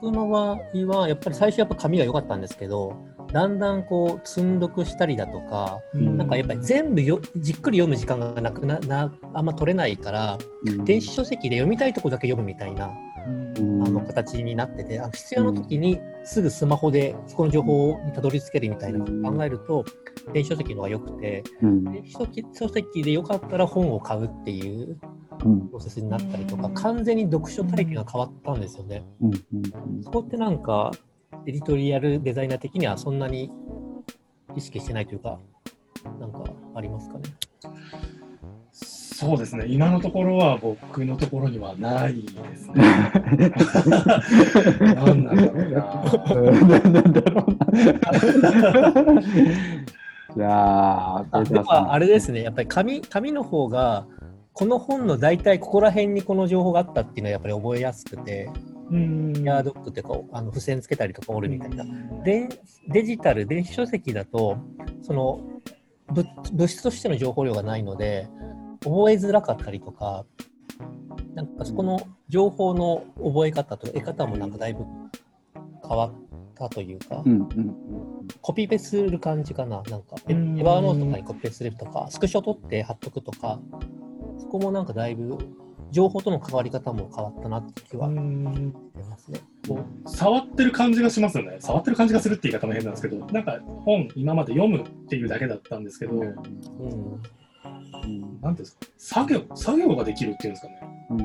[0.00, 0.58] 僕の場合
[0.98, 2.96] は、やっぱり最初やっぱ紙が良かったんですけど、
[3.32, 12.94] だんだんこう積んどくしたりだとか、うん、なんかやっぱり全部よじっくり読む時間がなくななあんま取れないから、うん、電子書籍で読みたいとこだけ読むみたいな、うん、
[13.56, 19.84] あの形になっててあ必要な時にすぐスマホでそこの情報にたどり着けるみたいなのを考えると、
[20.32, 22.12] 電子書籍の方が良くて、電子
[22.54, 24.98] 書籍でよかったら本を買うっていう
[25.38, 29.04] プロセスになったりとか、完全に読書体験が変わったんですよね。
[30.02, 30.92] そこってなんか
[31.46, 33.50] エディトリアルデザイナー的にはそんなに
[34.56, 35.40] 意識してないというか、
[36.20, 37.24] なんかありますかね？
[39.22, 42.74] そうですね、今のところは僕のところにはないですね。
[44.96, 46.80] 何なんだろうな。
[46.80, 47.54] なんだろう
[49.14, 49.20] な。
[50.34, 51.24] いやあ
[51.92, 54.06] あれですね、やっぱり紙紙の方が、
[54.54, 58.50] この本の大体ここら辺にこの情報があったっていうのはやっぱり覚えやすくて、
[58.90, 61.84] ヤードックっていうかあの付箋つけたりとかおるみたいな。
[62.24, 62.48] で
[62.88, 64.56] デジタル、電子書籍だと、
[65.00, 65.40] その
[66.08, 68.26] 物質としての情報量がないので、
[68.84, 70.24] 覚えづらかったりとか、
[71.34, 74.84] なんかそこの情報の覚え方と得方もなんかだいぶ
[75.86, 76.12] 変わっ
[76.54, 77.76] たというか、うんうん、
[78.40, 83.60] コピペする感じかな、なんか、エヴァーノートとかにコピペするとか、スクショ取って貼っとくとか、
[84.38, 85.38] そこもなんかだいぶ
[85.90, 89.40] 情報との関わり方も変わったなって気はしてますね。
[90.06, 91.56] 触ってる感じがしますよね。
[91.60, 96.36] 触ってる感じがするって言い方も変なんですけど、なんか本今まで読むっていうだけだったんですけど、うん、
[98.40, 100.80] なんですか作業作業ができるっていうんですかね。
[101.10, 101.18] うん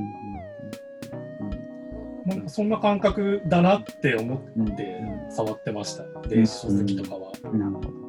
[2.28, 7.32] なんかそんな感覚だなって思って触ってました、電子書籍とかは。
[7.54, 8.07] なるほど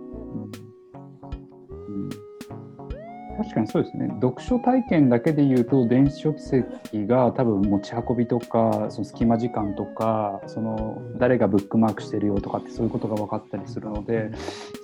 [3.38, 4.08] 確かにそうですね。
[4.20, 6.66] 読書体験だけで言うと電子書籍
[7.06, 14.32] が多分持ち運びとかその隙間時間とかその誰がブックマークしてるよとかってそういうことが分かったりするので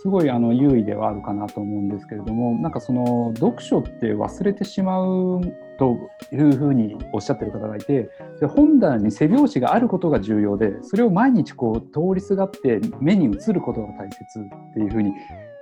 [0.02, 5.40] すごいあの優位ではあるかなと思うんですけれどもなんかその読書って忘れてしまう
[5.76, 5.96] と
[6.32, 8.08] いうふうにおっしゃってる方がいて
[8.54, 15.10] 本棚に背表紙があることが重要でそれを毎日こう通りすがって目に映ることが大切っていうふうに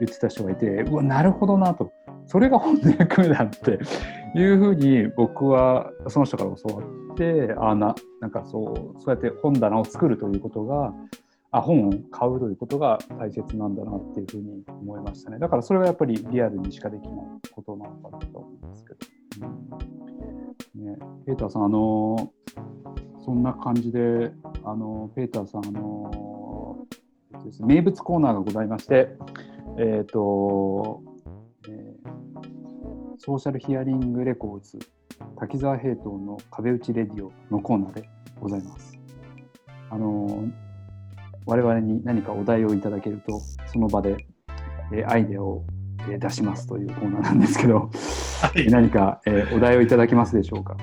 [0.00, 1.90] 言ってた人がいてうわなるほどなと。
[2.26, 3.78] それが本の役目だって
[4.38, 6.82] いうふうに僕はその人から教わ
[7.12, 10.94] ってあななんかそうそうやって本棚を作るということが
[11.50, 15.38] あ本を買うということが大切なんだなっていうふうに思いましたね。
[15.38, 20.84] だからそれはやっぱりリアルにしかできないことなのかなと思いますけど、うん。
[20.84, 22.32] ね、ペーターさんあの
[23.24, 24.32] そんな感じで
[24.64, 26.86] あのペーターさんあの
[27.60, 29.14] 名物コーナーがございまして
[29.78, 31.02] えっ、ー、と
[31.68, 31.91] えー、
[33.18, 34.78] ソーシャルヒアリングレコーズ
[35.38, 38.08] 滝沢平等の壁打ちレディオのコーナーで
[38.40, 38.98] ございます。
[39.90, 40.50] あのー、
[41.46, 43.40] 我々に何かお題をいただけると
[43.72, 44.26] その場で、
[44.92, 45.64] えー、アイデアを、
[46.08, 47.90] えー、出しますというコーナーなんですけど、
[48.40, 50.76] はい、何か、えー、お題をいただけますでしょうか？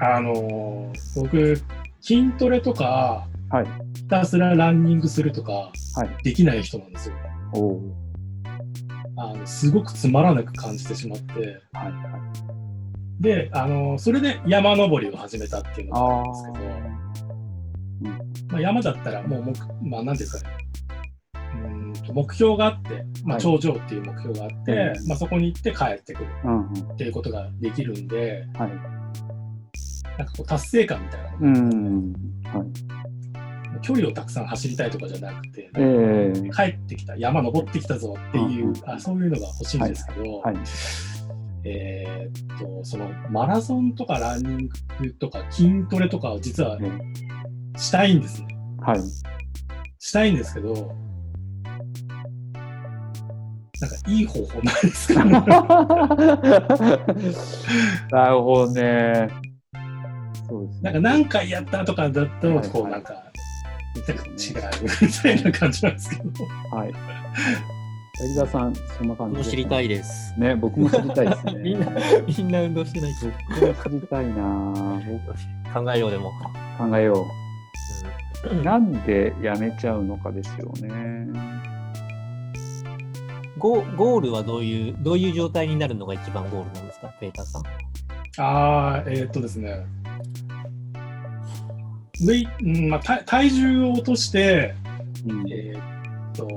[0.00, 1.60] あのー、僕
[2.00, 5.72] 筋トレとか、はい、ひたすらランニングするとか、は
[6.20, 7.16] い、できない人なんですよ。
[7.54, 7.80] お
[9.18, 12.18] あのすごくつまらなく感じてしまって、はいは
[13.18, 16.64] い、であのそれで山登りを始めたっていうのがあるんですけど、
[18.02, 18.52] うん。
[18.52, 19.52] まあ、山だったらもう目、
[19.90, 20.56] まあ、何ですかね
[21.34, 26.28] うん目標があって、まあ、頂上っていう目標があって、はい、まあ、そこに行って帰ってくる。
[26.92, 28.70] っていうことができるんで、はい、
[30.16, 32.12] なんかこう達成感みたいなのが、うん。
[32.44, 33.07] はい
[33.80, 40.54] 距離をたくさん走りたいとかじゃなくて、えー、帰ってきた山登ってきたぞっていう、うん、あそういうのが欲しいんですけど、はい。
[40.54, 40.64] はい、
[41.64, 44.68] えー、っとそのマラソンとかランニン
[45.00, 46.78] グとか筋トレとかを実は
[47.76, 48.48] したいんですね。
[48.80, 49.00] はい、
[49.98, 50.94] したいんですけど
[53.80, 55.30] なんかいい方法ないですか、ね、
[58.10, 59.28] なるほどね。
[60.48, 60.82] そうですね。
[60.82, 63.27] なんか何回やったとかだと、こうなんか
[63.98, 64.18] 違う
[65.02, 66.44] みたいな感じなんですけど。
[66.76, 66.92] はい。
[68.20, 70.34] 柳沢さん、そんな感じ知りたいです。
[70.38, 71.54] ね、僕も知りたいですね。
[71.62, 71.86] みんな、
[72.26, 74.72] みんな運動してない僕も知りたいな
[75.72, 76.32] 考えようでも。
[76.78, 77.26] 考えよ
[78.50, 78.62] う。
[78.62, 81.28] なんでやめちゃうのかですよね。
[83.58, 87.62] ゴゴールはどういう、どういう状態になるのが一番ゴールなんですか、ペーターさん。
[88.40, 89.84] ああ、えー、っとですね。
[92.20, 94.74] うんまあ、体重を落として、
[95.26, 96.48] うん、えー、っと、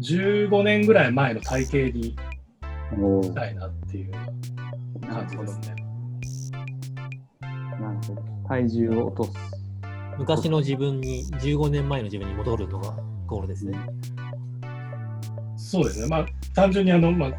[0.00, 2.16] 15年ぐらい前の体型に
[3.22, 4.12] したいなっていう
[5.08, 5.74] 感じですね。
[7.80, 8.22] なるほど。
[8.48, 9.32] 体重を落とす。
[10.18, 13.78] 昔の自分に、15年前の自分に戻るのがゴールですね。
[15.56, 16.08] そうですね。
[16.08, 17.32] まあ、単純にあの、まあ、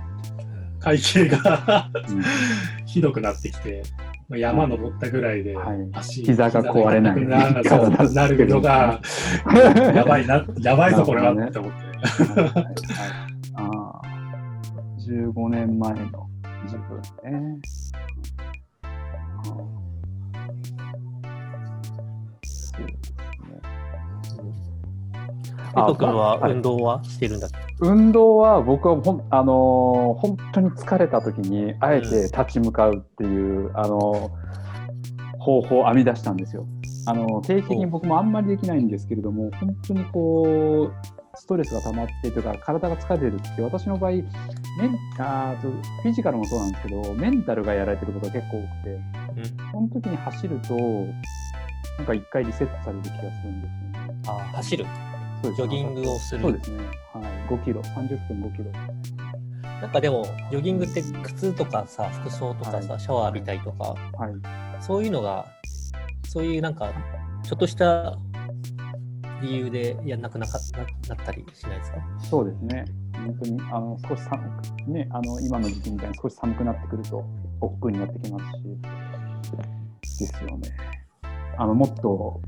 [0.79, 1.91] 体型が
[2.85, 3.96] ひどくなってきて、まあ、
[4.29, 5.55] 山登ったぐらいで
[5.93, 8.99] 足、はい、膝が壊れないななるのが、
[9.95, 11.77] やばいな、やばいぞこれはって思って。
[11.77, 12.65] はいはいはい、
[13.55, 14.01] あ
[15.07, 16.27] 15年前の
[16.65, 17.59] 自分ね。
[25.75, 27.57] ペト君は運動はしてるんだっけ？
[27.79, 36.65] 運動は僕はほん、あのー、本当に疲れた時にあえて立ち向かうっていう、うん、あのー、方法を編み出したんですよ。
[37.09, 44.25] あの定期的に僕もあんまりできないんですけれども本当にこうストレスが溜まってというか体が疲れてるって私の場合メン
[45.17, 54.21] あフィジカルもそうなんですけどメンタルがやられてることが結構多くて、うん、その時に走るとなんか一回リセットされる気がするんですよね。
[54.27, 54.85] あ走る？
[55.43, 56.41] ジョギングをする。
[56.41, 56.77] そうですね。
[57.13, 57.23] はい。
[57.49, 58.71] 5キロ、30分5キロ。
[59.81, 63.95] なんかでも、ジョギングって靴とかさ、服装とかさ、はい、シャワー浴びたりとか、は
[64.29, 65.45] い、そういうのが、
[66.27, 66.91] そういうなんか、
[67.43, 68.17] ちょっとした
[69.41, 70.59] 理由でやんなくなか
[71.07, 71.97] なったりしないですか？
[72.19, 72.85] そうですね。
[73.13, 77.23] 本当にあの少し寒く、ね、あの今の時期みたいに少し寒くなってくると、
[77.61, 80.71] 億劫になってきますし、ですよね。
[81.57, 82.41] あのもっと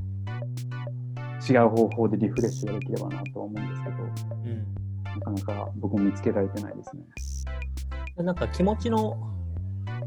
[1.48, 3.96] 違う方法でリフレッシュができればなと思うんですけど、
[4.44, 4.74] うん、
[5.04, 8.24] なかなか僕も見つけられてないですね。
[8.24, 9.16] なんか気持ちの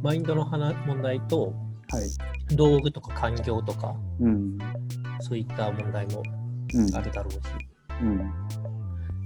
[0.02, 1.54] マインドの問題と、
[1.90, 4.58] はい、道具とか環境とか、うん、
[5.22, 6.24] そういった問題も
[6.94, 7.40] あるだろうし、
[8.02, 8.34] うん、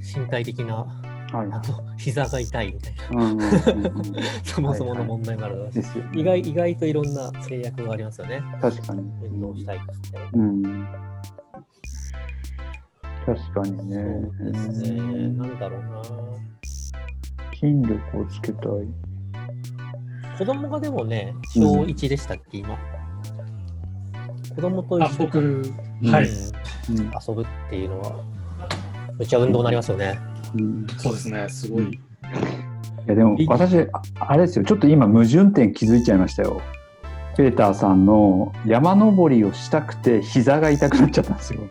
[0.02, 3.36] 身体的な、はい、あと膝が痛いみたいな、
[4.44, 8.42] そもそもの問題もあるだろうし、はいはい、意外意外といろんな制約がありますよね。
[8.62, 9.02] 確かに。
[9.24, 9.86] 運動したいって。
[10.34, 10.88] うん
[13.28, 14.06] 確かにね。
[14.38, 15.02] そうですね。
[15.02, 16.02] なんだろうな。
[17.54, 18.64] 筋力をつけたい。
[20.38, 22.78] 子供がでもね、小1でしたっけ、うん、今。
[24.56, 25.42] 子供と一緒
[26.00, 28.24] に、はい、遊ぶっていうのは、
[29.20, 30.18] めっちゃ運動になりますよね。
[30.56, 31.84] うん、そうですね、すごい。
[31.84, 32.00] い
[33.08, 33.76] やでも私、
[34.22, 36.62] あれですよ、ちょっと今矛盾点気づいちゃいましたよ。
[37.36, 41.70] ペーターさんの山登りをしたくて膝が痛くなっちゃったんですよ。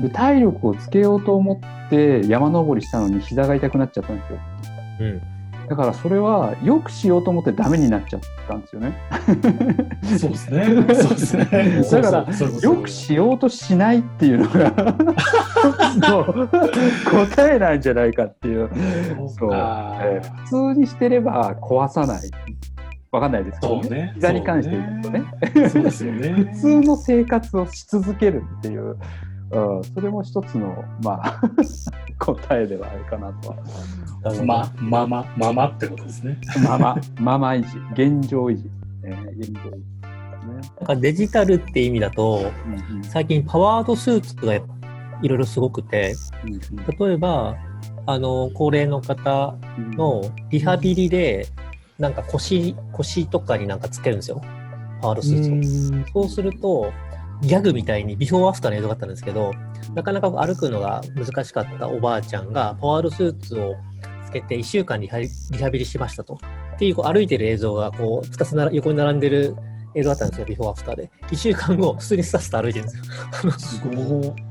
[0.00, 4.38] で体力をつけようと思って山登りしたのに膝が痛くなっちゃったんですよ。
[5.00, 5.22] うん、
[5.68, 8.96] だからそれはよくしようと思ってダメになっちゃったんですよね。
[10.18, 10.66] そうですね。
[10.66, 11.82] そうですね。
[11.90, 12.26] だから
[12.62, 14.72] よくしようとしないっていうのが
[17.34, 18.68] 答えなんじゃないかっていう。
[19.28, 22.30] そう、えー、普通にしてれば壊さない。
[23.12, 25.22] わかんないですけど、ね、膝に関して言うとね。
[25.70, 26.28] そうですよね。
[26.52, 28.96] 普通の生活をし続けるっていう。
[29.50, 31.40] うん、それも一つの、まあ
[32.18, 33.56] 答えではあるかなとは。
[34.44, 36.38] ま、まま、ままってことですね。
[36.64, 38.70] まま、まま維持、現状維持。
[39.04, 39.96] えー、現状維持。
[40.46, 47.56] なんかデジタルって意味だと、うんうん、最近パワードスーツがいろいろすごくて、うんうん、例えば、
[48.06, 49.56] あの、高齢の方
[49.96, 51.46] のリハビリで、
[51.98, 54.40] なんか腰、腰とかになんかつけるんですよ。
[55.00, 56.22] パワードスーツを。
[56.24, 56.92] そうすると、
[57.42, 59.52] ギャグみたいにビフォーアフターの映像があったんですけど、
[59.94, 63.74] なかなか歩くのが難しかったおばあちゃんがパワードスーツを
[64.24, 66.38] つけて1週間リハリハビリしましたと。
[66.74, 69.56] っていうこう歩いてる映像がこう2つな横に並んでる
[69.94, 71.10] 映像だったんですよ、ビフォーアフターで。
[71.28, 72.98] 1週間後、普通にスタスタ歩いてるんです
[73.46, 73.52] よ。
[73.52, 73.96] すごい。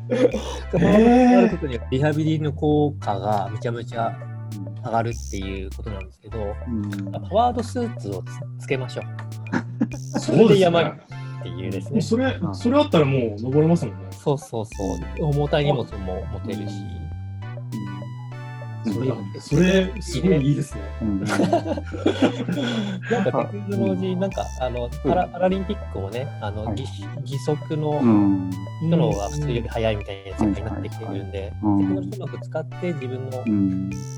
[0.71, 4.17] パワードスーツにリハビリの効果がめちゃめちゃ
[4.83, 6.39] 上がるっていうことなんですけど、
[7.29, 8.23] パワードスーツを
[8.59, 9.05] つけましょう。
[10.19, 10.91] それで山に
[11.45, 12.01] っていうですね。
[12.01, 14.07] それ、それあったらもう登れますもんね。
[14.11, 14.71] そうそうそ
[15.19, 15.25] う。
[15.25, 16.73] 重たい荷物も持てるし。
[18.85, 20.81] それ、それ、すごいいいですね。
[23.11, 26.85] なんかテクノロジー、なんかあのパラパラリンピックもね、あの、義
[27.21, 27.99] 義足の
[28.81, 33.43] 人の方が普通より速いみたいな世界になってきてるんで、テクノロジーうまく使って自分の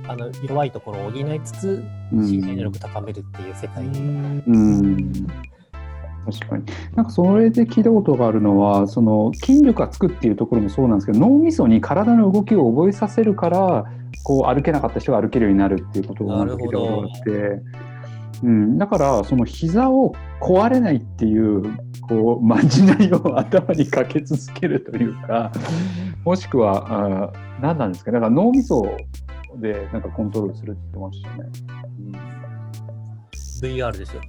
[0.10, 5.24] あの弱いところを補いつつ、身体能力高めるっていう世界に。
[6.32, 6.66] 確かに。
[6.96, 13.86] なんかそれで聞いたことがあるのは、その筋力がつくっていうところもそうなんですけど、脳みそに体の動きを覚えさせるから、
[14.24, 17.62] こう歩けなかった人が歩けるようになるっていうことが聞いたことがあって、
[18.44, 21.64] うん、だからその膝を壊れないっていう
[22.02, 25.52] こうまじないを頭にかけ続けるというか、
[26.26, 28.86] もしくはあ何なんですか、だから脳みそ
[29.56, 31.50] でなんかコントロールするって言ってましたね。
[33.64, 34.22] うん、VR ですよ。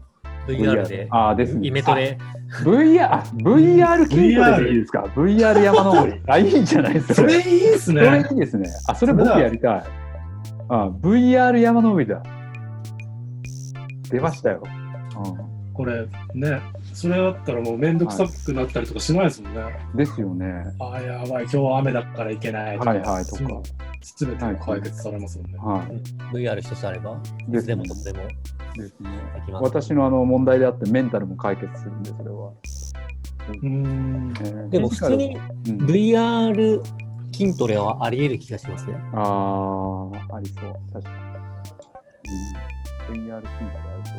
[0.53, 1.09] VR で。
[1.11, 1.67] あですね。
[1.69, 2.19] イメトレ。
[2.65, 6.21] VR、VR 筋トレでいいですか ?VR 山登り。
[6.29, 7.15] あ、いいじゃないですか？
[7.15, 8.05] それいいですね。
[8.05, 8.69] それいいですね。
[8.89, 9.83] あ、それ僕やりたい。
[10.71, 12.23] あ、VR 山登りだ。
[14.11, 14.63] 出ましたよ。
[15.75, 16.61] これね、
[16.93, 19.61] それだったらもう面倒くさくなったりとかしないですもんね。
[19.95, 20.47] ですよね。
[20.81, 22.79] あ、やばい、今日は雨だから行けない。
[22.79, 23.45] はいはい、とか。
[24.01, 25.59] すべて解決されますもんね。
[25.59, 26.35] はい。
[26.35, 27.21] VR 一つあれば、
[27.53, 28.19] いつでもとっても。
[28.75, 29.11] ですね。
[29.61, 32.53] 私のあの問題であってメンタルも解決するんで、それは。
[33.63, 36.83] うん、えー、でも普通に VR
[37.33, 38.95] 筋トレはあり得る気がしますね。
[39.15, 40.75] ああ、ありそう。
[40.93, 41.11] 確か
[43.11, 43.19] に。
[43.21, 44.19] うん、VR 筋トレありそう。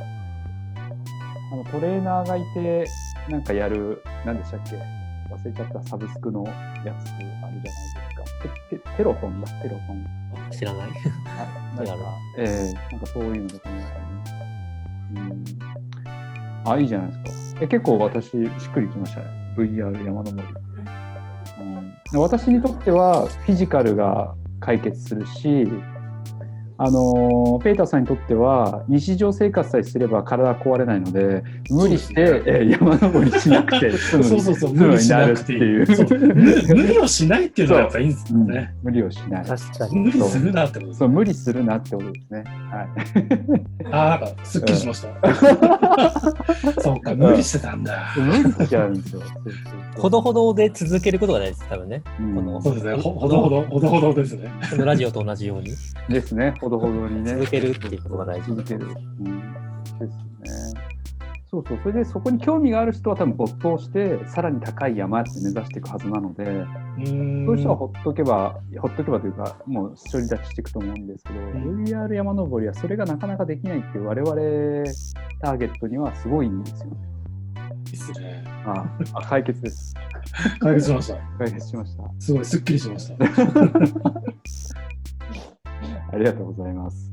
[1.52, 2.86] あのトレーナーがいて、
[3.30, 4.76] なんかやる、何でしたっけ？
[5.32, 8.09] 忘れちゃったサブスクのやつあるじゃないですか。
[8.70, 10.06] テテテロフォンだ、テロフォン。
[10.52, 10.90] 知らない？
[11.78, 11.94] なん か、
[12.38, 13.86] えー、なんかそういうのとかね。
[15.16, 16.72] うん。
[16.72, 17.62] あ、いいじゃないですか。
[17.64, 19.26] え結構私、しっくりきましたね。
[19.58, 20.44] VR 山登り。
[22.14, 25.68] うん、私にとっては、フィジカルが解決するし、
[26.82, 35.86] あのペーターさんにとっては日常生活さえすれば体壊れないので無理して、え山登りしなくて済む そうそうそう無理しなくていう。
[36.74, 39.46] 無理をしないっていうのがやっぱいいんですよね、うん、無理をしない。
[39.46, 40.00] 確かに。
[40.00, 42.44] 無理するなってことそう無理するなってことですね。
[42.72, 42.88] はい。
[43.92, 48.16] あなんかすっきりしました、 そうか無理してたんだ。
[48.16, 49.22] 無理しちゃうんですよ。
[50.00, 52.94] ほどほどで続けることが大事です多分ね、うん、このそうですね。
[52.94, 54.50] ほどほどほどほどですね。
[54.70, 55.72] このラジオと同じように。
[56.08, 57.36] ですねほどほどにね。
[57.36, 58.50] 続けるっていうことが大事。
[58.50, 58.88] 続ける。
[58.88, 59.54] うん。
[60.00, 60.90] ですね。
[61.52, 61.80] そうそう。
[61.82, 74.36] それでそこに興味がある人は多分没頭して、さらに高い山って目指していくはずなので、そういう人はほっとけば、ほっとけばというか、もう独り立ちしていくと思うんですけど、VR 山登りはそれがなかなかできないっていう我々
[75.42, 76.98] ターゲットにはすごいんですよね。
[77.88, 78.44] いいっすね。
[78.66, 79.96] ああ、解決です。
[80.60, 81.16] 解決しました。
[81.40, 82.04] 解決しました。
[82.20, 83.26] すごい、すっきりしました。
[86.12, 87.12] ありがとうございます。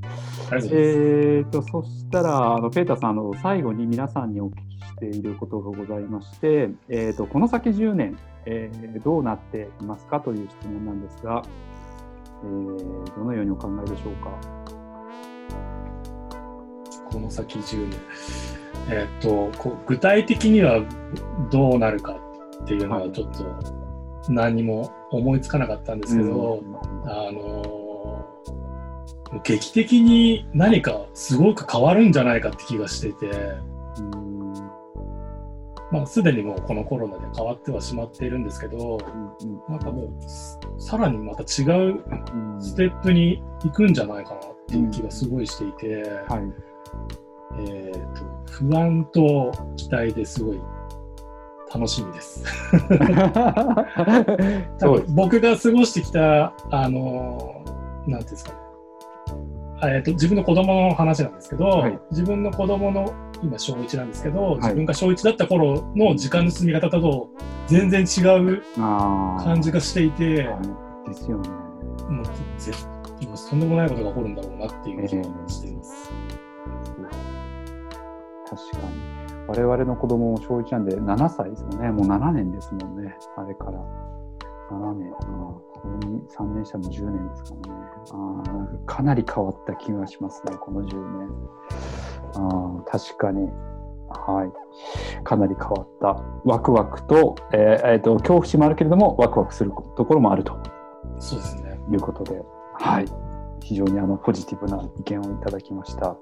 [0.52, 11.42] えーと、そしたらあのペーターさんの最後に皆さんにお聞きしていることがございまして、えーと、この先10年、えー、どうなっていますかという質問なんですが、
[12.44, 14.76] えー、どのようにお考えでしょうか？
[17.10, 17.98] この先10年、
[18.90, 20.80] えーと、こ具体的には
[21.50, 22.16] どうなるか
[22.62, 23.44] っていうのはちょっと
[24.28, 27.62] 何も思いつかなかったんですけど、うん、あの
[29.44, 33.30] 劇的に何かすごく変わるんじゃないかって気がしてて、
[35.92, 38.98] まあ、すでにもうこのコロナで変わってはしまっているんですけど、
[39.68, 40.10] なんかもう
[40.80, 42.02] さらにまた違う
[42.60, 46.04] ステップに行くんじゃないかなっていう気がすごいしていて、
[47.58, 50.60] えーと、不安と期待ですごい
[51.72, 52.44] 楽しみです。
[55.14, 57.62] 僕が過ごしてきたあの
[58.06, 58.58] なんていうんですかね
[59.82, 67.28] えーと、自分の子供の話なんですけど、はい、自分の子供の今小1なんですけど、自分が小1だった頃の時間の進み方と
[67.66, 70.48] 全然違う感じがしていて、
[71.06, 71.48] ですよね。
[72.08, 72.26] もう
[73.20, 76.12] 今とんでもないことが起こるんだろうなっていう気がしています。
[76.98, 79.16] えー、確かに。
[79.48, 81.90] 我々の子供も小1なんで7歳ですよね。
[81.92, 83.16] もう7年ですもんね。
[83.36, 84.15] あれから。
[84.70, 85.10] 7年。
[85.10, 87.62] うん3年したの10年ですかね。
[88.12, 88.42] あ
[88.86, 91.30] かなり変わった気がしますね、この10年。
[92.34, 93.48] あ確かに。
[94.08, 95.22] はい。
[95.24, 96.22] かなり変わった。
[96.44, 100.56] ワクワクと、えーえーと、恐怖心もあるけれども、ワクワクするところもあると。
[101.18, 101.80] そうですね。
[101.90, 102.42] いうことで、
[102.74, 103.06] はい。
[103.62, 106.16] 非常にあのポジティブな意見をいただきました。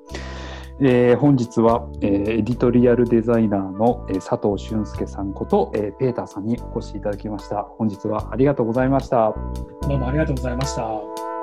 [0.80, 7.62] えー、本日は、えー、エディトリアルデザイナーの、えー、佐藤俊介さんこと、えー、ペーターさんにお越しいただきました。
[7.62, 9.34] 本日はありがとうございました。
[9.88, 11.33] どうもありがとうございました。